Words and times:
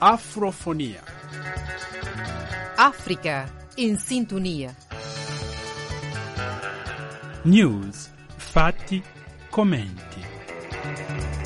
Afrofonia. 0.00 1.02
Africa 2.76 3.50
in 3.76 3.96
sintonia. 3.96 4.72
News, 7.42 8.08
fatti, 8.36 9.02
commenti. 9.50 11.37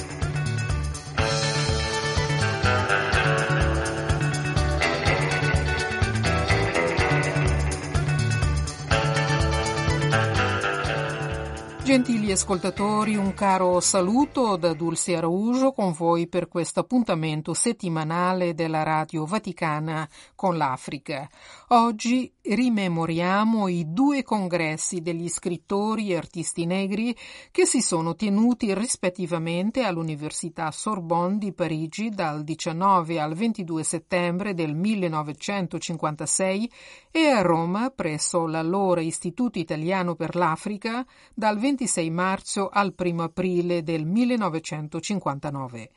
Gentili 11.93 12.33
ascoltatori, 12.33 13.17
un 13.17 13.35
caro 13.35 13.79
saluto 13.81 14.57
da 14.57 14.73
Dulce 14.73 15.15
Araujo 15.15 15.73
con 15.73 15.93
voi 15.93 16.27
per 16.27 16.49
questo 16.49 16.81
appuntamento 16.81 17.53
settimanale 17.53 18.55
della 18.55 18.83
Radio 18.83 19.27
Vaticana 19.27 20.09
con 20.35 20.57
l'Africa. 20.57 21.29
Oggi 21.69 22.33
rimemoriamo 22.41 23.69
i 23.69 23.93
due 23.93 24.23
congressi 24.23 25.03
degli 25.03 25.29
scrittori 25.29 26.13
e 26.13 26.17
artisti 26.17 26.65
negri 26.65 27.15
che 27.51 27.67
si 27.67 27.83
sono 27.83 28.15
tenuti 28.17 28.73
rispettivamente 28.73 29.83
all'Università 29.83 30.71
Sorbonne 30.71 31.37
di 31.37 31.53
Parigi 31.53 32.09
dal 32.09 32.43
19 32.43 33.21
al 33.21 33.35
22 33.35 33.85
settembre 33.85 34.55
del 34.55 34.75
1956 34.75 36.73
e 37.11 37.27
a 37.27 37.43
Roma 37.43 37.91
presso 37.91 38.47
l'allora 38.47 39.03
Istituto 39.03 39.59
Italiano 39.59 40.15
per 40.15 40.35
l'Africa 40.35 41.05
dal 41.35 41.59
26 41.83 42.11
marzo 42.11 42.69
al 42.69 42.95
1 42.97 43.23
aprile 43.25 43.83
del 43.83 44.07
1959. 44.07 45.91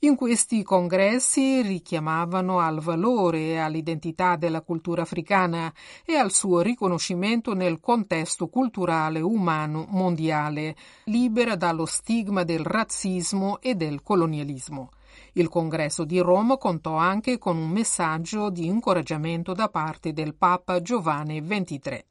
In 0.00 0.16
questi 0.16 0.64
congressi 0.64 1.62
richiamavano 1.62 2.58
al 2.58 2.80
valore 2.80 3.50
e 3.50 3.58
all'identità 3.58 4.34
della 4.34 4.62
cultura 4.62 5.02
africana 5.02 5.72
e 6.04 6.16
al 6.16 6.32
suo 6.32 6.62
riconoscimento 6.62 7.54
nel 7.54 7.78
contesto 7.78 8.48
culturale 8.48 9.20
umano 9.20 9.86
mondiale, 9.90 10.74
libera 11.04 11.54
dallo 11.54 11.86
stigma 11.86 12.42
del 12.42 12.64
razzismo 12.64 13.60
e 13.60 13.76
del 13.76 14.02
colonialismo. 14.02 14.90
Il 15.34 15.48
congresso 15.48 16.04
di 16.04 16.18
Roma 16.18 16.56
contò 16.56 16.94
anche 16.94 17.38
con 17.38 17.56
un 17.56 17.68
messaggio 17.68 18.50
di 18.50 18.66
incoraggiamento 18.66 19.52
da 19.52 19.68
parte 19.68 20.12
del 20.12 20.34
Papa 20.34 20.80
Giovanni 20.80 21.40
XXIII. 21.40 22.04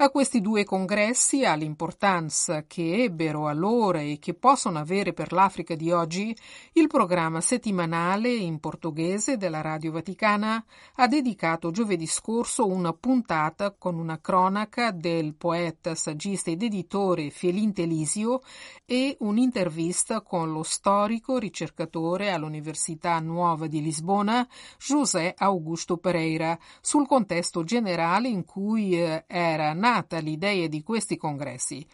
A 0.00 0.10
questi 0.10 0.40
due 0.40 0.62
congressi, 0.62 1.44
all'importanza 1.44 2.62
che 2.68 3.02
ebbero 3.02 3.48
allora 3.48 3.98
e 3.98 4.18
che 4.20 4.32
possono 4.32 4.78
avere 4.78 5.12
per 5.12 5.32
l'Africa 5.32 5.74
di 5.74 5.90
oggi, 5.90 6.36
il 6.74 6.86
programma 6.86 7.40
settimanale 7.40 8.32
in 8.32 8.60
portoghese 8.60 9.36
della 9.36 9.60
Radio 9.60 9.90
Vaticana. 9.90 10.64
Ha 10.94 11.08
dedicato 11.08 11.72
giovedì 11.72 12.06
scorso 12.06 12.68
una 12.68 12.92
puntata 12.92 13.74
con 13.76 13.98
una 13.98 14.20
cronaca 14.20 14.92
del 14.92 15.34
poeta, 15.34 15.96
saggista 15.96 16.52
ed 16.52 16.62
editore 16.62 17.30
Felin 17.30 17.72
Telisio 17.72 18.42
e 18.86 19.16
un'intervista 19.18 20.20
con 20.20 20.52
lo 20.52 20.62
storico 20.62 21.38
ricercatore 21.38 22.30
all'Università 22.30 23.18
Nuova 23.18 23.66
di 23.66 23.82
Lisbona, 23.82 24.46
José 24.78 25.34
Augusto 25.36 25.96
Pereira, 25.96 26.56
sul 26.80 27.08
contesto 27.08 27.64
generale 27.64 28.28
in 28.28 28.44
cui 28.44 28.96
eh, 28.96 29.24
era 29.26 29.72
nata 29.88 30.18
l'idea 30.18 30.68
di 30.68 30.82
questi 30.82 31.16
congressi. 31.16 31.86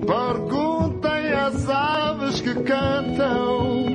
Perguntem 0.06 1.34
às 1.34 1.70
aves 1.70 2.42
que 2.42 2.54
cantam, 2.54 3.86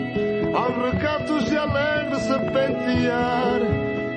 aos 0.54 0.92
recatos 0.92 1.44
de 1.44 1.56
alegre 1.56 2.20
serpentear 2.20 3.60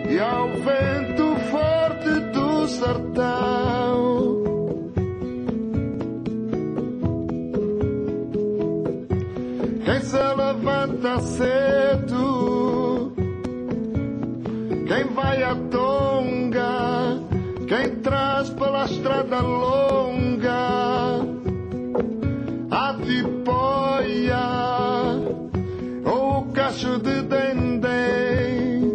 e 0.10 0.20
ao 0.20 0.50
vento 0.50 1.36
forte 1.50 2.10
do 2.32 2.68
sertão. 2.68 3.96
Quem 9.84 10.02
se 10.02 10.18
levanta 10.96 11.20
cedo, 11.20 13.12
quem 14.88 15.04
vai 15.14 15.44
à 15.44 15.56
tonga, 15.70 17.20
quem 17.68 17.96
traz 18.02 18.50
pela 18.52 18.86
estrada 18.86 19.42
longa? 19.42 20.56
A 22.72 22.96
tipóia 23.06 24.40
ou 26.06 26.40
o 26.40 26.46
cacho 26.54 26.98
de 27.00 27.22
dendém, 27.24 28.92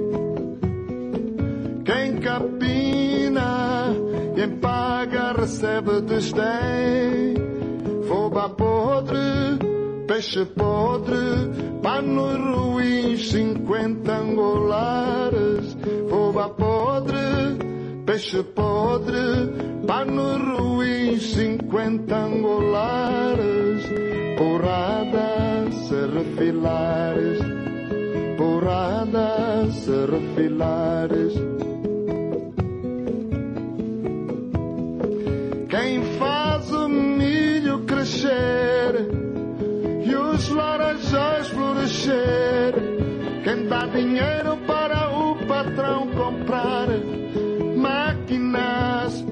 quem 1.85 2.17
capina, 2.19 3.95
quem 4.35 4.49
paga 4.59 5.33
recebe 5.33 6.01
desdém, 6.03 7.35
peixe 10.21 10.45
podre, 10.45 11.81
panos 11.83 12.37
ruins, 12.37 13.31
cinquenta 13.31 14.17
angolares, 14.17 15.75
foba 16.11 16.47
podre, 16.51 17.57
peixe 18.05 18.43
podre, 18.43 19.17
panos 19.87 20.39
ruins, 20.43 21.23
cinquenta 21.23 22.17
angolares, 22.17 23.83
porrada, 24.37 25.71
serrafilares, 25.89 27.41
porrada, 28.37 29.71
serrafilares. 29.73 31.33
Quem 31.33 31.60
encher. 41.91 42.75
Quem 43.43 43.67
dá 43.67 43.87
dinheiro 43.87 44.57
para 44.67 45.11
o 45.11 45.35
patrão 45.47 46.07
comprar 46.09 46.87
máquinas, 47.77 49.25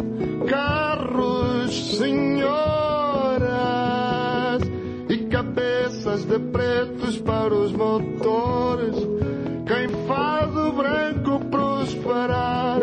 carros, 0.48 1.96
senhoras 1.98 3.42
e 5.08 5.19
cabeças 5.26 6.25
de 6.25 6.38
pretos 6.38 7.19
para 7.19 7.54
os 7.54 7.72
motores. 7.72 8.96
Quem 9.66 9.88
faz 10.06 10.56
o 10.56 10.72
branco 10.72 11.44
prosperar, 11.50 12.81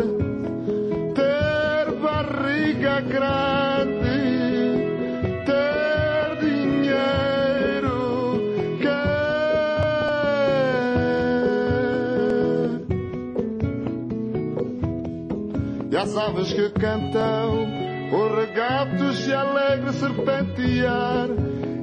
as 16.16 16.28
aves 16.28 16.52
que 16.54 16.70
cantam, 16.70 17.68
o 18.10 18.34
regato 18.34 19.12
se 19.12 19.32
alegre 19.34 19.92
serpentear, 19.92 21.28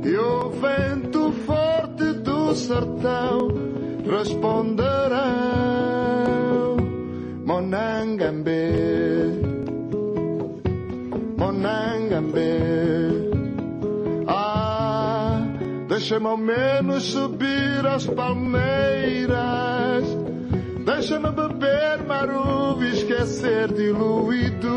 e 0.04 0.18
o 0.18 0.50
vento 0.50 1.32
forte 1.46 2.14
do 2.14 2.56
sertão 2.56 3.48
responderão. 4.10 5.14
Monangambe 7.46 8.52
Monangambe 11.38 12.42
Ah, 14.28 15.42
deixa-me 15.88 16.28
ao 16.28 16.38
menos 16.38 17.04
subir 17.04 17.86
as 17.86 18.08
palmeiras 18.08 19.03
Deixa-me 21.04 21.32
beber 21.32 22.02
maruva 22.08 22.86
e 22.86 22.94
esquecer 22.94 23.68
diluído 23.74 24.72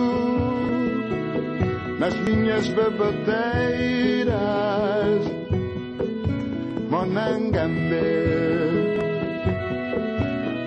Nas 2.01 2.17
minhas 2.17 2.67
bebedeiras 2.67 4.35
Monangambe 6.91 8.27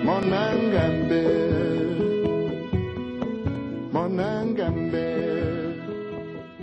Monangambe, 0.02 1.24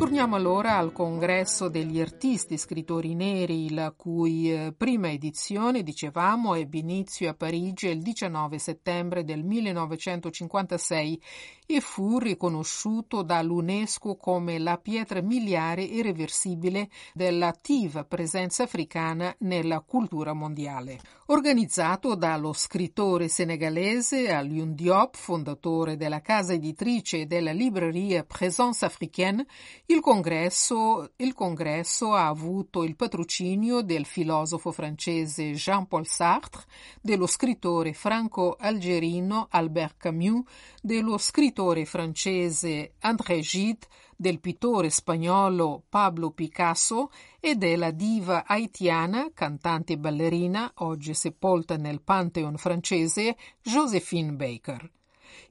Torniamo 0.07 0.37
allora 0.37 0.77
al 0.77 0.93
congresso 0.93 1.67
degli 1.67 1.99
artisti 1.99 2.57
scrittori 2.57 3.13
neri, 3.13 3.73
la 3.73 3.91
cui 3.91 4.49
eh, 4.49 4.71
prima 4.71 5.11
edizione, 5.11 5.83
dicevamo, 5.83 6.55
ebbe 6.55 6.77
inizio 6.77 7.29
a 7.29 7.33
Parigi 7.33 7.89
il 7.89 8.01
19 8.01 8.57
settembre 8.57 9.25
del 9.25 9.43
1956 9.43 11.21
e 11.69 11.81
fu 11.81 12.17
riconosciuto 12.17 13.23
dall'UNESCO 13.23 14.15
come 14.15 14.57
la 14.57 14.77
pietra 14.77 15.21
miliare 15.21 15.83
irreversibile 15.83 16.89
dell'attiva 17.13 18.05
presenza 18.05 18.63
africana 18.63 19.35
nella 19.39 19.81
cultura 19.81 20.31
mondiale. 20.31 20.97
Organizzato 21.29 22.15
dallo 22.15 22.53
scrittore 22.53 23.27
senegalese 23.27 24.31
Alioune 24.31 24.75
Diop, 24.75 25.17
fondatore 25.17 25.97
della 25.97 26.21
casa 26.21 26.53
editrice 26.53 27.27
della 27.27 27.51
libreria 27.51 28.23
Présence 28.23 28.85
Africaine, 28.85 29.45
il 29.87 29.99
congresso, 29.99 31.11
il 31.17 31.33
congresso 31.33 32.13
ha 32.13 32.27
avuto 32.27 32.85
il 32.85 32.95
patrocinio 32.95 33.81
del 33.81 34.05
filosofo 34.05 34.71
francese 34.71 35.51
Jean-Paul 35.51 36.07
Sartre, 36.07 36.63
dello 37.01 37.27
scrittore 37.27 37.91
franco-algerino 37.91 39.47
Albert 39.49 39.95
Camus, 39.97 40.43
dello 40.81 41.17
scrittore 41.17 41.55
francese 41.85 42.93
André 42.99 43.39
Gide, 43.39 43.87
del 44.15 44.39
pittore 44.39 44.91
spagnolo 44.91 45.83
Pablo 45.89 46.29
Picasso 46.29 47.09
e 47.39 47.55
della 47.55 47.89
diva 47.89 48.45
haitiana, 48.45 49.31
cantante 49.33 49.93
e 49.93 49.97
ballerina, 49.97 50.71
oggi 50.75 51.15
sepolta 51.15 51.75
nel 51.75 52.01
Pantheon 52.01 52.57
francese, 52.57 53.35
Josephine 53.63 54.33
Baker. 54.33 54.87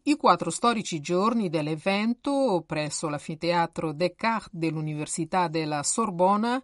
I 0.04 0.16
quattro 0.16 0.50
storici 0.50 1.00
giorni 1.00 1.48
dell'evento 1.48 2.62
presso 2.64 3.08
l'anfiteatro 3.08 3.92
Descartes 3.92 4.50
dell'Università 4.52 5.48
della 5.48 5.82
Sorbona 5.82 6.62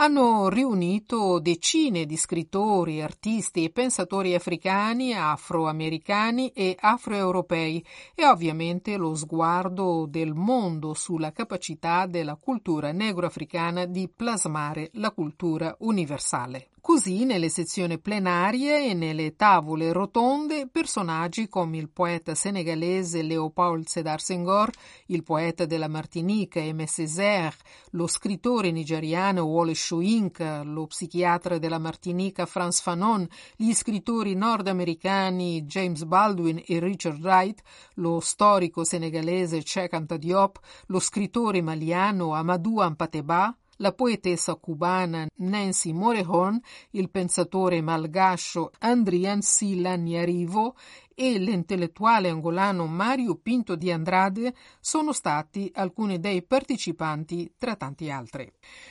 hanno 0.00 0.48
riunito 0.48 1.40
decine 1.40 2.06
di 2.06 2.16
scrittori, 2.16 3.02
artisti 3.02 3.64
e 3.64 3.70
pensatori 3.70 4.34
africani, 4.34 5.12
afroamericani 5.12 6.50
e 6.50 6.76
afroeuropei 6.78 7.84
e 8.14 8.24
ovviamente 8.24 8.96
lo 8.96 9.16
sguardo 9.16 10.06
del 10.08 10.34
mondo 10.34 10.94
sulla 10.94 11.32
capacità 11.32 12.06
della 12.06 12.36
cultura 12.36 12.92
negro-africana 12.92 13.86
di 13.86 14.08
plasmare 14.08 14.90
la 14.94 15.10
cultura 15.10 15.74
universale. 15.80 16.68
Così 16.88 17.26
nelle 17.26 17.50
sezioni 17.50 17.98
plenarie 17.98 18.88
e 18.88 18.94
nelle 18.94 19.36
tavole 19.36 19.92
rotonde 19.92 20.68
personaggi 20.68 21.46
come 21.46 21.76
il 21.76 21.90
poeta 21.90 22.34
senegalese 22.34 23.20
Léopold 23.20 23.84
Sédar 23.84 24.22
Senghor, 24.22 24.70
il 25.08 25.22
poeta 25.22 25.66
della 25.66 25.86
Martinica 25.86 26.60
Aimé 26.60 26.86
Césaire, 26.86 27.54
lo 27.90 28.06
scrittore 28.06 28.70
nigeriano 28.70 29.42
Wole 29.42 29.74
Soyinka, 29.74 30.62
lo 30.62 30.86
psichiatra 30.86 31.58
della 31.58 31.78
Martinica 31.78 32.46
Franz 32.46 32.80
Fanon, 32.80 33.28
gli 33.54 33.74
scrittori 33.74 34.34
nordamericani 34.34 35.66
James 35.66 36.04
Baldwin 36.04 36.62
e 36.66 36.78
Richard 36.80 37.20
Wright, 37.20 37.60
lo 37.96 38.18
storico 38.20 38.82
senegalese 38.82 39.62
Cheikh 39.62 39.92
Anta 39.92 40.16
Diop, 40.16 40.58
lo 40.86 41.00
scrittore 41.00 41.60
maliano 41.60 42.32
Amadou 42.32 42.80
Ampateba, 42.80 43.54
la 43.78 43.92
poetessa 43.92 44.54
cubana 44.54 45.26
Nancy 45.36 45.92
Morehorn, 45.92 46.58
il 46.90 47.10
pensatore 47.10 47.80
malgascio 47.80 48.72
Andrian 48.78 49.40
Silla 49.42 49.94
Niarivo 49.94 50.74
e 51.20 51.36
l'intellettuale 51.36 52.28
angolano 52.28 52.86
Mario 52.86 53.34
Pinto 53.34 53.74
di 53.74 53.90
Andrade 53.90 54.54
sono 54.78 55.12
stati 55.12 55.68
alcuni 55.74 56.20
dei 56.20 56.44
partecipanti 56.44 57.54
tra 57.58 57.74
tanti 57.74 58.08
altri. 58.08 58.48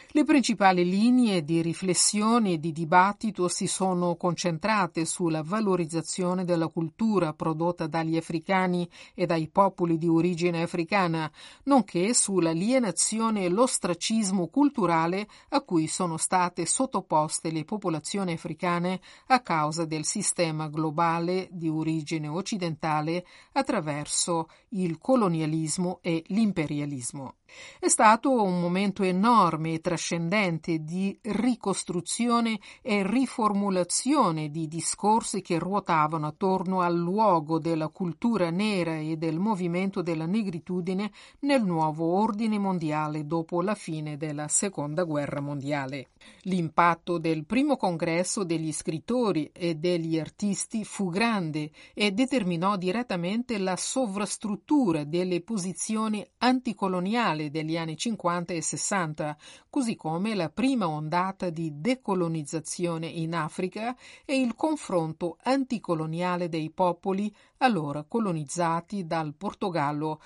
Le 0.09 0.23
principali 0.25 0.83
linee 0.83 1.45
di 1.45 1.61
riflessione 1.61 2.53
e 2.53 2.59
di 2.59 2.73
dibattito 2.73 3.47
si 3.47 3.65
sono 3.65 4.17
concentrate 4.17 5.05
sulla 5.05 5.41
valorizzazione 5.41 6.43
della 6.43 6.67
cultura 6.67 7.33
prodotta 7.33 7.87
dagli 7.87 8.17
africani 8.17 8.89
e 9.13 9.25
dai 9.25 9.47
popoli 9.47 9.97
di 9.97 10.09
origine 10.09 10.63
africana, 10.63 11.31
nonché 11.63 12.13
sull'alienazione 12.13 13.45
e 13.45 13.49
l'ostracismo 13.49 14.47
culturale 14.47 15.29
a 15.49 15.61
cui 15.61 15.87
sono 15.87 16.17
state 16.17 16.65
sottoposte 16.65 17.51
le 17.51 17.63
popolazioni 17.63 18.33
africane 18.33 18.99
a 19.27 19.39
causa 19.39 19.85
del 19.85 20.03
sistema 20.03 20.67
globale 20.67 21.47
di 21.51 21.69
origine 21.69 22.15
occidentale 22.25 23.25
attraverso 23.51 24.49
il 24.69 24.97
colonialismo 24.97 25.99
e 26.01 26.23
l'imperialismo. 26.27 27.35
È 27.79 27.87
stato 27.87 28.43
un 28.43 28.59
momento 28.59 29.03
enorme 29.03 29.73
e 29.73 29.79
trascendente 29.79 30.83
di 30.83 31.17
ricostruzione 31.21 32.59
e 32.81 33.07
riformulazione 33.07 34.49
di 34.49 34.67
discorsi 34.67 35.41
che 35.41 35.57
ruotavano 35.57 36.27
attorno 36.27 36.81
al 36.81 36.95
luogo 36.95 37.57
della 37.57 37.87
cultura 37.87 38.49
nera 38.49 38.97
e 38.97 39.15
del 39.15 39.39
movimento 39.39 40.01
della 40.01 40.25
negritudine 40.25 41.11
nel 41.41 41.63
nuovo 41.63 42.19
ordine 42.19 42.59
mondiale 42.59 43.25
dopo 43.25 43.61
la 43.61 43.75
fine 43.75 44.17
della 44.17 44.49
Seconda 44.49 45.03
Guerra 45.03 45.39
Mondiale. 45.39 46.09
L'impatto 46.41 47.17
del 47.17 47.45
primo 47.45 47.77
congresso 47.77 48.43
degli 48.43 48.73
scrittori 48.73 49.49
e 49.53 49.75
degli 49.75 50.19
artisti 50.19 50.83
fu 50.83 51.09
grande 51.09 51.71
e 51.93 52.06
determinò 52.13 52.75
direttamente 52.75 53.57
la 53.57 53.75
sovrastruttura 53.75 55.03
delle 55.03 55.41
posizioni 55.41 56.25
anticoloniali 56.39 57.49
degli 57.49 57.77
anni 57.77 57.97
50 57.97 58.53
e 58.53 58.61
60, 58.61 59.37
così 59.69 59.95
come 59.95 60.35
la 60.35 60.49
prima 60.49 60.87
ondata 60.87 61.49
di 61.49 61.79
decolonizzazione 61.81 63.07
in 63.07 63.33
Africa 63.33 63.95
e 64.25 64.39
il 64.39 64.55
confronto 64.55 65.37
anticoloniale 65.43 66.49
dei 66.49 66.69
popoli 66.71 67.33
allora 67.57 68.03
colonizzati 68.03 69.05
dal 69.05 69.33
Portogallo, 69.35 70.21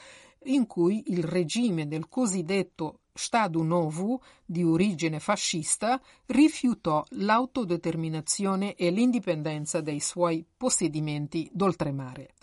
in 0.45 0.67
cui 0.67 1.03
il 1.07 1.23
regime 1.23 1.87
del 1.87 2.07
cosiddetto 2.07 2.99
Stadu 3.13 3.61
Novu, 3.63 4.19
di 4.45 4.63
origine 4.63 5.19
fascista, 5.19 6.01
rifiutò 6.27 7.03
l'autodeterminazione 7.09 8.75
e 8.75 8.89
l'indipendenza 8.89 9.81
dei 9.81 9.99
suoi 9.99 10.45
possedimenti 10.55 11.49
d'oltremare. 11.53 12.33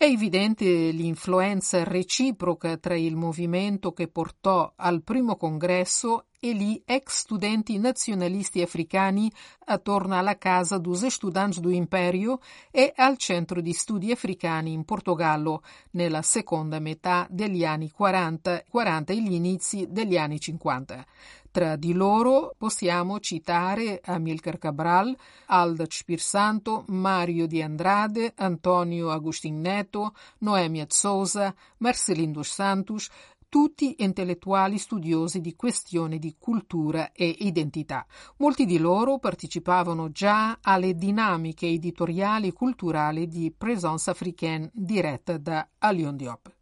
È 0.00 0.06
evidente 0.06 0.64
l'influenza 0.64 1.84
reciproca 1.84 2.78
tra 2.78 2.96
il 2.96 3.16
movimento 3.16 3.92
che 3.92 4.08
portò 4.08 4.72
al 4.74 5.02
primo 5.02 5.36
congresso 5.36 6.28
e 6.40 6.54
gli 6.54 6.80
ex 6.86 7.18
studenti 7.18 7.78
nazionalisti 7.78 8.62
africani 8.62 9.30
attorno 9.66 10.16
alla 10.16 10.38
Casa 10.38 10.78
dos 10.78 11.02
Estudantes 11.02 11.60
do 11.60 11.68
Império 11.68 12.40
e 12.70 12.94
al 12.96 13.18
Centro 13.18 13.60
di 13.60 13.74
Studi 13.74 14.10
Africani 14.10 14.72
in 14.72 14.86
Portogallo 14.86 15.62
nella 15.90 16.22
seconda 16.22 16.78
metà 16.78 17.26
degli 17.28 17.66
anni 17.66 17.90
40, 17.90 18.64
40 18.70 19.12
e 19.12 19.20
gli 19.22 19.32
inizi 19.32 19.86
degli 19.90 20.16
anni 20.16 20.40
50. 20.40 21.04
Tra 21.52 21.74
di 21.74 21.92
loro 21.92 22.54
possiamo 22.56 23.18
citare 23.18 24.00
Amilcar 24.04 24.56
Cabral, 24.56 25.16
Alda 25.46 25.84
Spirsanto, 25.88 26.84
Mario 26.86 27.48
Di 27.48 27.60
Andrade, 27.60 28.34
Antonio 28.36 29.10
Agustin 29.10 29.58
Neto, 29.58 30.14
Noemia 30.38 30.86
Souza, 30.88 31.52
Marcelino 31.78 32.34
dos 32.34 32.52
Santos, 32.52 33.10
tutti 33.48 33.96
intellettuali 33.98 34.78
studiosi 34.78 35.40
di 35.40 35.56
questioni 35.56 36.20
di 36.20 36.36
cultura 36.38 37.10
e 37.10 37.26
identità. 37.40 38.06
Molti 38.36 38.64
di 38.64 38.78
loro 38.78 39.18
partecipavano 39.18 40.12
già 40.12 40.58
alle 40.62 40.94
dinamiche 40.94 41.66
editoriali 41.66 42.46
e 42.46 42.52
culturali 42.52 43.26
di 43.26 43.52
Présence 43.52 44.08
africaine 44.08 44.70
diretta 44.72 45.36
da 45.36 45.66
Alion 45.78 46.16
Diop. 46.16 46.58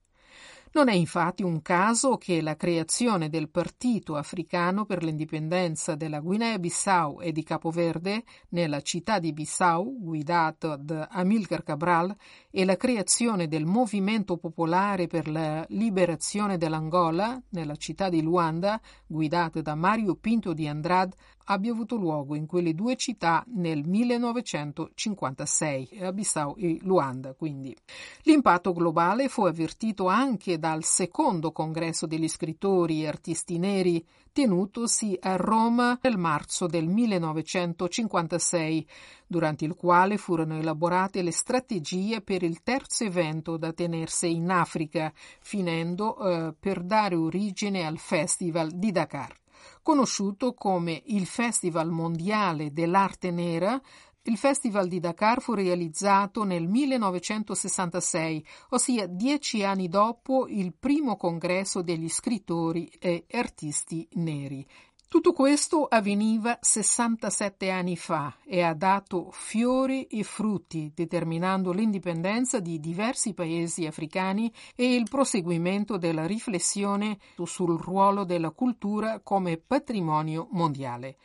Non 0.71 0.89
è 0.89 0.93
infatti 0.93 1.43
un 1.43 1.63
caso 1.63 2.19
che 2.19 2.43
la 2.43 2.55
creazione 2.55 3.31
del 3.31 3.49
Partito 3.49 4.17
africano 4.17 4.85
per 4.85 5.03
l'indipendenza 5.03 5.95
della 5.95 6.21
Guinea-Bissau 6.21 7.21
e 7.23 7.33
di 7.33 7.43
Capoverde 7.43 8.23
nella 8.51 8.83
città 8.83 9.19
di 9.19 9.33
Bissau, 9.33 9.97
guidato 9.99 10.77
da 10.77 11.09
Amilcar 11.11 11.63
Cabral, 11.63 12.15
e 12.51 12.67
la 12.67 12.77
creazione 12.77 13.49
del 13.49 13.65
Movimento 13.65 14.37
Popolare 14.37 15.07
per 15.07 15.29
la 15.29 15.65
Liberazione 15.71 16.59
dell'Angola 16.59 17.41
nella 17.51 17.77
città 17.77 18.11
di 18.11 18.21
Luanda, 18.21 18.79
guidato 19.07 19.63
da 19.63 19.75
Mario 19.75 20.17
Pinto 20.17 20.53
di 20.53 20.69
Andrade, 20.69 21.17
abbia 21.51 21.73
avuto 21.73 21.97
luogo 21.97 22.35
in 22.35 22.45
quelle 22.47 22.75
due 22.75 22.97
città 22.97 23.45
nel 23.55 23.87
1956, 23.87 26.01
a 26.01 26.13
Bissau 26.13 26.57
e 26.59 26.79
Luanda. 26.83 27.33
Quindi. 27.35 27.77
L'impatto 28.23 28.73
globale 28.73 29.29
fu 29.29 29.45
avvertito 29.45 30.09
anche 30.09 30.59
dal 30.59 30.83
secondo 30.85 31.53
congresso 31.53 32.07
degli 32.07 32.29
scrittori 32.29 33.03
e 33.03 33.09
artisti 33.09 33.59
neri 33.59 34.03
tenutosi 34.33 35.19
a 35.21 35.37
Roma 35.37 35.99
nel 36.03 36.17
marzo 36.17 36.67
del 36.67 36.87
1956, 36.87 38.89
durante 39.27 39.65
il 39.65 39.75
quale 39.75 40.17
furono 40.17 40.57
elaborate 40.59 41.23
le 41.23 41.33
strategie 41.33 42.21
per 42.21 42.45
il 42.45 42.63
terzo 42.63 43.03
evento 43.05 43.57
da 43.57 43.73
tenersi 43.73 44.31
in 44.31 44.51
Africa, 44.51 45.13
finendo 45.41 46.19
eh, 46.19 46.55
per 46.59 46.83
dare 46.85 47.15
origine 47.17 47.85
al 47.85 47.99
Festival 47.99 48.71
di 48.71 48.93
Dakar. 48.93 49.35
Conosciuto 49.83 50.55
come 50.55 51.03
il 51.07 51.27
Festival 51.27 51.91
mondiale 51.91 52.73
dell'arte 52.73 53.31
nera, 53.31 53.81
il 54.29 54.37
Festival 54.37 54.89
di 54.89 55.01
Dakar 55.01 55.41
fu 55.41 55.55
realizzato 55.55 56.45
nel 56.45 56.69
1966, 56.69 58.47
ossia 58.71 59.07
dieci 59.07 59.65
anni 59.65 59.89
dopo 59.89 60.47
il 60.49 60.75
primo 60.79 61.17
congresso 61.17 61.81
degli 61.81 62.11
scrittori 62.11 62.87
e 62.99 63.25
artisti 63.31 64.07
neri. 64.15 64.67
Tutto 65.09 65.33
questo 65.33 65.87
avveniva 65.87 66.59
67 66.61 67.71
anni 67.71 67.97
fa 67.97 68.37
e 68.45 68.61
ha 68.61 68.75
dato 68.75 69.31
fiori 69.31 70.03
e 70.03 70.23
frutti, 70.23 70.93
determinando 70.95 71.73
l'indipendenza 71.73 72.61
di 72.61 72.79
diversi 72.79 73.33
paesi 73.33 73.87
africani 73.87 74.53
e 74.77 74.95
il 74.95 75.09
proseguimento 75.09 75.97
della 75.97 76.27
riflessione 76.27 77.17
sul 77.43 77.81
ruolo 77.81 78.25
della 78.25 78.51
cultura 78.51 79.21
come 79.21 79.57
patrimonio 79.57 80.49
mondiale. 80.51 81.17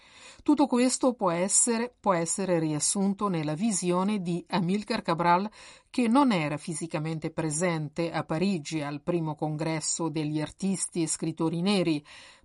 Tutto 0.44 0.66
questo 0.66 1.14
può 1.14 1.32
essere, 1.32 1.94
può 2.00 2.14
essere 2.14 2.60
riassunto 2.60 3.28
nella 3.28 3.54
visione 3.54 4.22
di 4.22 4.44
Amilcar 4.48 5.02
Cabral 5.02 5.50
che 5.90 6.08
non 6.08 6.32
era 6.32 6.58
fisicamente 6.58 7.32
presente 7.32 8.12
a 8.12 8.24
Parigi 8.24 8.82
al 8.82 9.02
primo 9.02 9.36
congresso 9.36 10.10
degli 10.10 10.42
artisti 10.42 11.04
e 11.04 11.08
scrittori 11.08 11.62
neri, 11.62 12.04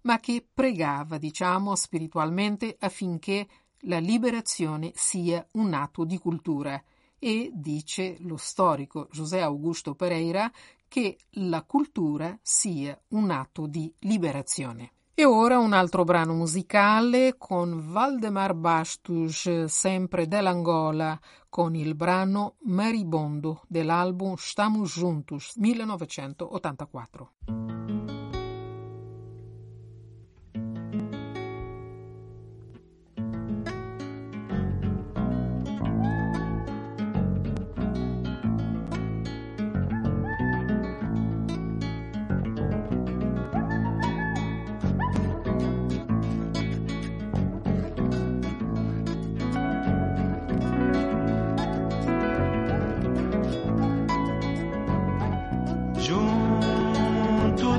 ma 0.08 0.20
che 0.20 0.42
pregava, 0.54 1.18
diciamo, 1.18 1.74
spiritualmente 1.74 2.74
affinché 2.80 3.46
la 3.82 3.98
liberazione 3.98 4.90
sia 4.94 5.46
un 5.52 5.74
atto 5.74 6.04
di 6.04 6.16
cultura 6.16 6.82
e 7.18 7.50
dice 7.52 8.16
lo 8.20 8.38
storico 8.38 9.08
José 9.12 9.42
Augusto 9.42 9.94
Pereira 9.94 10.50
che 10.88 11.18
la 11.32 11.62
cultura 11.62 12.38
sia 12.40 12.98
un 13.08 13.30
atto 13.30 13.66
di 13.66 13.92
liberazione. 14.00 14.92
E 15.12 15.26
ora 15.26 15.58
un 15.58 15.74
altro 15.74 16.04
brano 16.04 16.32
musicale 16.32 17.34
con 17.36 17.90
Valdemar 17.90 18.54
Bastos, 18.54 19.64
sempre 19.64 20.26
dell'Angola, 20.26 21.20
con 21.50 21.74
il 21.74 21.94
brano 21.94 22.54
Maribondo 22.60 23.62
dell'album 23.66 24.36
Stamos 24.36 24.96
Juntos 24.96 25.52
1984. 25.56 27.97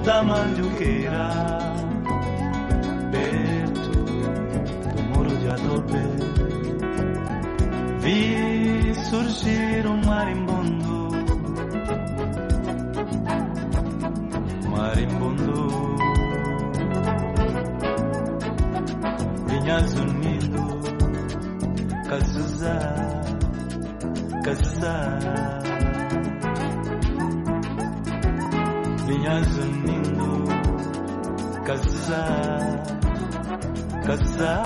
Da 0.09 0.23
Manduqueira, 0.23 1.29
perto 3.11 3.91
do 4.95 5.03
muro 5.03 5.37
de 5.37 5.47
adobe, 5.49 6.07
vi 7.99 8.95
surgir 9.07 9.85
um 9.85 10.01
marimbondo, 10.03 11.09
marimbondo, 14.71 15.95
vinhas 19.47 19.93
unindo, 19.93 20.63
cazuza, 22.09 22.79
cazuza. 24.43 25.59
vinhas 29.09 29.57
unindo, 29.57 29.98
casar, 31.69 32.83
casar. 34.03 34.63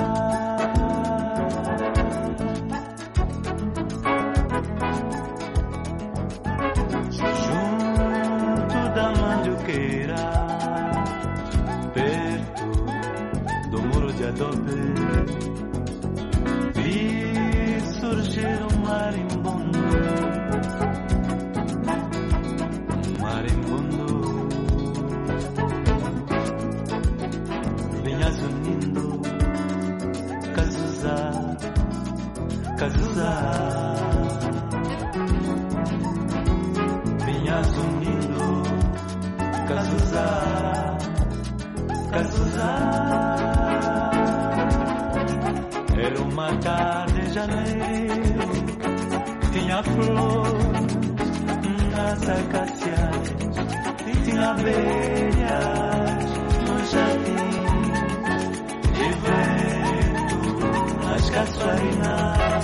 Junto 7.43 8.79
da 8.95 9.11
mandioqueira, 9.19 10.23
perto 11.93 12.65
do 13.69 13.81
muro 13.81 14.13
de 14.13 14.23
adobe, 14.23 14.93
vi 16.73 17.81
surgir 17.99 18.59
um 18.71 18.77
marimbondo. 18.87 19.22
Uma 46.33 46.51
tarde 46.57 47.21
em 47.21 47.33
janeiro 47.33 48.49
Tinha 49.51 49.83
flor 49.83 50.47
nas 51.95 52.29
acácias 52.29 53.33
tinha 54.23 54.51
abelhas 54.51 56.25
no 56.65 56.75
jardim 56.91 57.53
e 58.99 59.07
vento 59.23 60.59
nas 61.05 61.29
caçuarinas. 61.29 62.63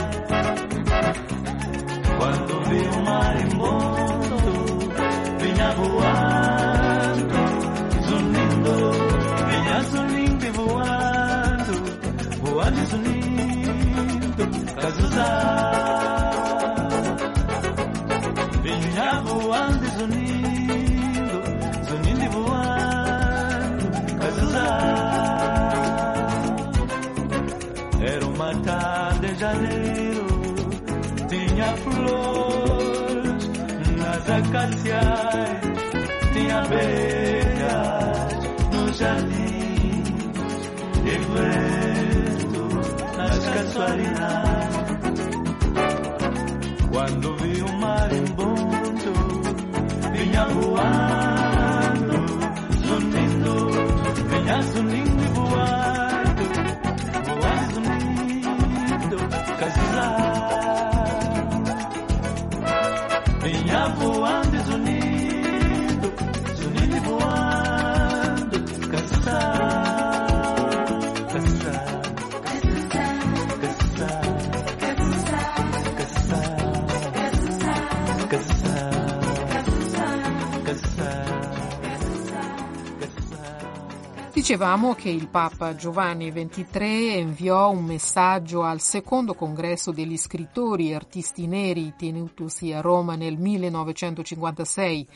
Quando 2.17 2.53
vi 2.69 2.81
o 2.88 2.99
marimbondo 3.03 4.38
Cajuzá. 14.81 16.31
Vinha 18.63 19.21
voando 19.21 19.86
e 19.86 19.89
zunindo, 19.98 21.41
zunindo 21.88 22.24
e 22.24 22.27
voando, 22.29 23.86
Cajuzá. 24.19 24.69
Era 28.01 28.25
uma 28.25 28.55
tarde 28.62 29.27
de 29.27 29.39
janeiro, 29.39 30.25
tinha 31.27 31.75
flores 31.77 33.50
nas 33.98 34.29
acácias, 34.29 35.59
tinha 36.33 36.59
abelhas 36.62 38.29
no 38.71 38.93
jardim 38.93 40.03
e 41.05 41.17
vento 41.33 42.63
nas 43.17 43.39
casuarinas 43.39 44.59
while. 50.69 51.09
Dicevamo 84.50 84.96
che 84.96 85.10
il 85.10 85.27
Papa 85.27 85.75
Giovanni 85.75 86.32
XXIII 86.32 87.20
inviò 87.20 87.70
un 87.70 87.86
messaggio 87.86 88.63
al 88.63 88.82
secondo 88.82 89.36
congresso 89.36 89.91
degli 89.91 90.18
scrittori 90.18 90.89
e 90.89 90.96
artisti 90.96 91.46
neri 91.46 91.94
tenutosi 91.96 92.74
a 92.74 92.82
Roma 92.82 93.13
nel 93.13 93.38
1956. 93.38 95.08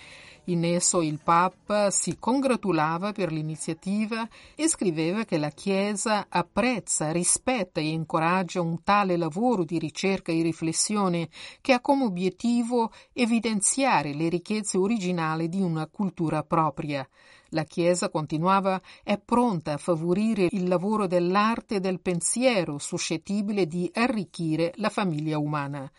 In 0.46 0.64
esso 0.64 1.02
il 1.02 1.20
Papa 1.20 1.90
si 1.90 2.20
congratulava 2.20 3.12
per 3.12 3.32
l'iniziativa 3.32 4.28
e 4.54 4.68
scriveva 4.68 5.24
che 5.24 5.40
la 5.40 5.50
Chiesa 5.50 6.28
apprezza, 6.30 7.12
rispetta 7.12 7.80
e 7.80 7.88
incoraggia 7.88 8.62
un 8.62 8.84
tale 8.84 9.18
lavoro 9.18 9.64
di 9.64 9.80
ricerca 9.80 10.32
e 10.32 10.44
riflessione 10.44 11.28
che 11.60 11.74
ha 11.74 11.80
come 11.80 12.04
obiettivo 12.04 12.92
evidenziare 13.14 14.14
le 14.14 14.30
ricchezze 14.30 14.78
originali 14.78 15.50
di 15.50 15.60
una 15.62 15.88
cultura 15.88 16.44
propria. 16.44 17.08
La 17.54 17.64
Chiesa, 17.66 18.10
continuava, 18.10 18.82
è 19.04 19.20
pronta 19.20 19.74
a 19.74 19.78
favorire 19.78 20.48
il 20.52 20.68
lavoro 20.68 21.06
dell'arte 21.06 21.76
e 21.76 21.80
del 21.80 22.02
pensiero, 22.02 22.80
suscettibile 22.80 23.68
di 23.68 23.90
arricchire 23.94 24.74
la 24.78 24.90
famiglia 24.90 25.38
umana. 25.38 25.90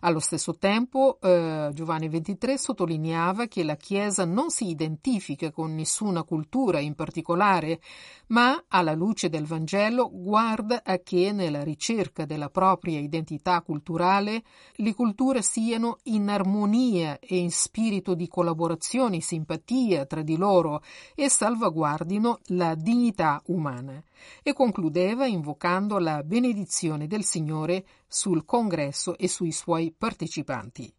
Allo 0.00 0.20
stesso 0.20 0.56
tempo, 0.56 1.18
eh, 1.20 1.70
Giovanni 1.74 2.08
XXIII 2.08 2.56
sottolineava 2.56 3.46
che 3.46 3.64
la 3.64 3.76
Chiesa 3.76 4.24
non 4.24 4.50
si 4.50 4.68
identifica 4.68 5.50
con 5.50 5.74
nessuna 5.74 6.22
cultura 6.22 6.78
in 6.78 6.94
particolare, 6.94 7.80
ma, 8.28 8.64
alla 8.68 8.94
luce 8.94 9.28
del 9.28 9.46
Vangelo, 9.46 10.08
guarda 10.12 10.82
a 10.84 10.98
che 10.98 11.32
nella 11.32 11.64
ricerca 11.64 12.24
della 12.24 12.50
propria 12.50 13.00
identità 13.00 13.60
culturale 13.62 14.42
le 14.76 14.94
culture 14.94 15.42
siano 15.42 15.98
in 16.04 16.28
armonia 16.28 17.18
e 17.18 17.38
in 17.38 17.50
spirito 17.50 18.14
di 18.14 18.28
collaborazione 18.28 19.16
e 19.16 19.22
simpatia 19.22 20.06
tra 20.06 20.22
di 20.22 20.36
loro 20.36 20.82
e 21.14 21.28
salvaguardino 21.28 22.38
la 22.48 22.74
dignità 22.74 23.40
umana. 23.46 24.02
E 24.42 24.52
concludeva 24.52 25.26
invocando 25.26 25.98
la 25.98 26.22
benedizione 26.22 27.06
del 27.06 27.24
Signore 27.24 27.84
sul 28.06 28.44
congresso 28.44 29.16
e 29.16 29.28
sui 29.28 29.52
suoi 29.52 29.94
partecipanti. 29.96 30.92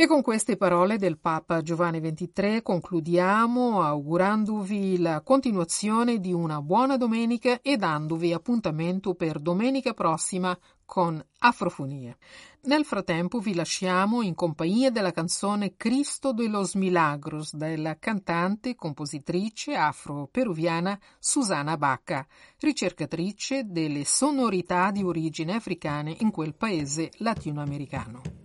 E 0.00 0.06
con 0.06 0.22
queste 0.22 0.56
parole 0.56 0.96
del 0.96 1.18
Papa 1.18 1.60
Giovanni 1.60 2.00
XXIII 2.00 2.62
concludiamo 2.62 3.82
augurandovi 3.82 4.98
la 4.98 5.20
continuazione 5.20 6.20
di 6.20 6.32
una 6.32 6.62
buona 6.62 6.96
domenica 6.96 7.60
e 7.60 7.76
dandovi 7.76 8.32
appuntamento 8.32 9.12
per 9.12 9.38
domenica 9.38 9.92
prossima 9.92 10.58
con 10.90 11.24
Afrofonia. 11.38 12.16
Nel 12.62 12.84
frattempo 12.84 13.38
vi 13.38 13.54
lasciamo 13.54 14.22
in 14.22 14.34
compagnia 14.34 14.90
della 14.90 15.12
canzone 15.12 15.76
Cristo 15.76 16.32
de 16.32 16.48
los 16.48 16.74
Milagros 16.74 17.54
della 17.54 17.96
cantante, 17.96 18.74
compositrice 18.74 19.76
afro-peruviana 19.76 20.98
Susana 21.20 21.76
Bacca, 21.76 22.26
ricercatrice 22.58 23.66
delle 23.68 24.04
sonorità 24.04 24.90
di 24.90 25.04
origine 25.04 25.54
africane 25.54 26.16
in 26.18 26.32
quel 26.32 26.56
paese 26.56 27.12
latinoamericano. 27.18 28.39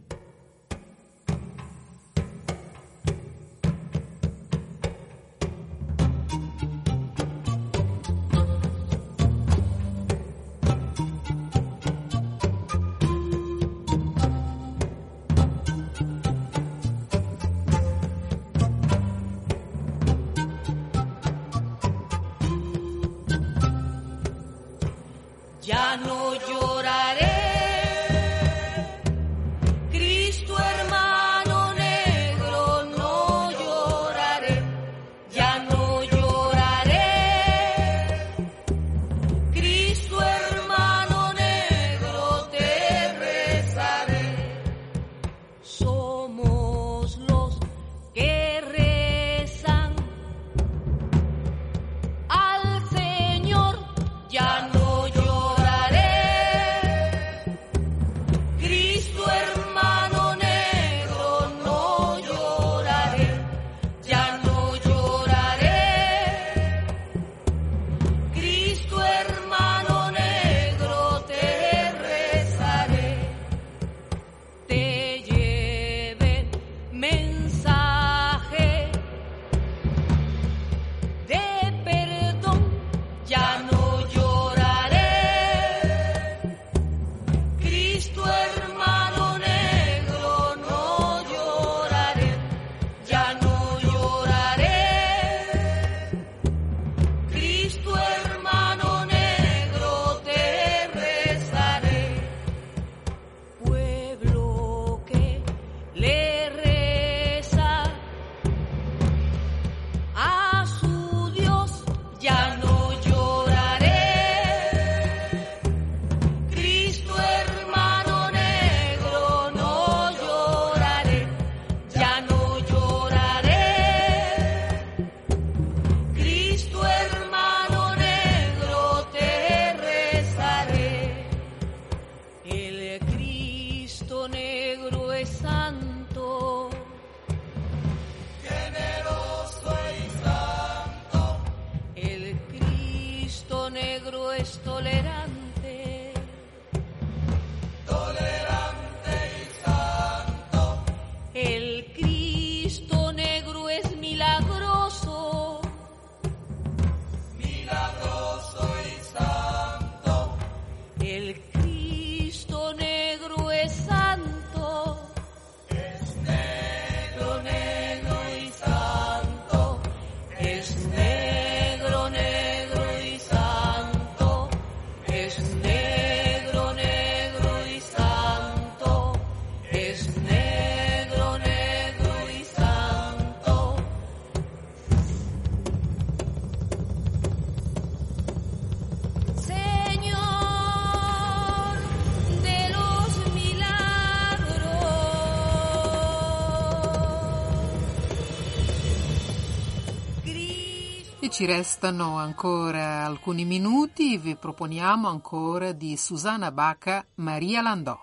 Ci 201.36 201.46
restano 201.46 202.18
ancora 202.18 203.04
alcuni 203.04 203.44
minuti, 203.44 204.18
vi 204.18 204.38
proponiamo 204.38 205.10
ancora 205.10 205.74
di 205.74 205.98
Susanna 205.98 206.50
Bacca 206.50 207.06
Maria 207.16 207.62
Landò. 207.62 208.00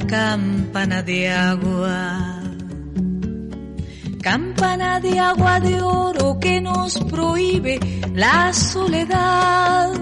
Canta 0.00 0.06
campana 0.06 1.02
de 1.02 1.28
agua, 1.28 2.42
campana 4.22 5.00
de 5.00 5.18
agua 5.20 5.60
de 5.60 5.80
oro 5.80 6.38
que 6.40 6.60
nos 6.60 6.98
prohíbe 7.04 7.78
la 8.14 8.52
soledad 8.52 9.92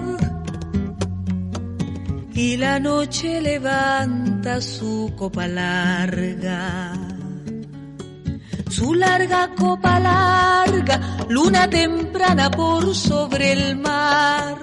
y 2.33 2.57
la 2.57 2.79
noche 2.79 3.41
levanta 3.41 4.61
su 4.61 5.13
copa 5.15 5.47
larga. 5.47 6.93
Su 8.69 8.95
larga 8.95 9.51
copa 9.55 9.99
larga, 9.99 10.99
luna 11.29 11.69
temprana 11.69 12.49
por 12.49 12.95
sobre 12.95 13.51
el 13.51 13.77
mar. 13.77 14.57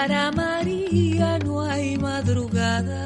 Para 0.00 0.32
María 0.32 1.38
no 1.44 1.60
hay 1.60 1.98
madrugada. 1.98 3.02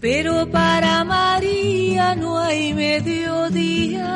Pero 0.00 0.48
para 0.52 1.02
María 1.02 2.14
no 2.14 2.38
hay 2.38 2.72
mediodía. 2.72 4.12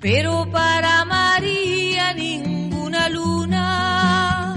Pero 0.00 0.50
para 0.50 1.04
María 1.04 2.14
ninguna 2.14 3.10
luna 3.10 4.54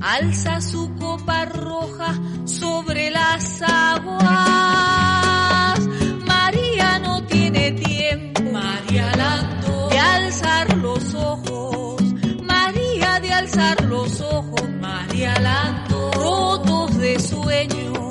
alza 0.00 0.60
su 0.60 0.94
copa 0.94 1.46
roja 1.46 2.14
sobre 2.44 3.10
las 3.10 3.60
aguas. 3.62 4.20
María 6.32 7.00
no 7.00 7.24
tiene 7.24 7.72
tiempo. 7.72 8.40
María 8.52 9.10
Lando. 9.16 9.88
De 9.88 9.98
alzar 9.98 10.76
los 10.76 11.12
ojos. 11.14 11.55
Los 13.88 14.20
ojos. 14.20 14.68
María 14.80 15.34
Lando. 15.40 16.10
Rotos 16.12 16.98
de 16.98 17.18
sueño. 17.18 18.05